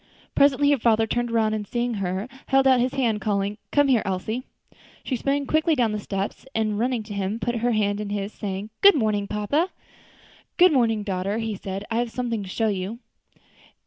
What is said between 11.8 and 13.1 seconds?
he, "I have something to show you."